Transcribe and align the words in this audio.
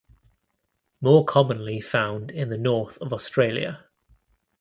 More 0.99 1.23
commonly 1.25 1.79
found 1.79 2.31
in 2.31 2.49
the 2.49 2.57
north 2.57 2.97
of 2.97 3.13
Australia. 3.13 3.85